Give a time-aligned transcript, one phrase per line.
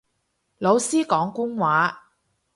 [0.57, 2.09] 老師講官話